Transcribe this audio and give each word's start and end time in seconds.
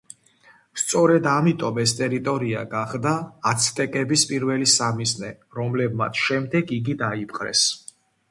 სწორედ 0.83 1.27
ამიტომ, 1.31 1.75
ეს 1.83 1.91
ტერიტორია 1.97 2.63
გახდა 2.71 3.11
აცტეკების 3.51 4.23
პირველი 4.31 4.69
სამიზნე, 4.73 5.29
რომლებმაც 5.61 6.19
შემდეგ 6.29 6.73
იგი 6.79 6.97
დაიპყრეს. 7.03 7.63